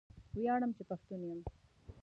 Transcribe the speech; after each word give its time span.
ویاړم 0.37 0.71
چې 0.77 0.83
پښتون 0.89 1.19
یم 1.29 1.39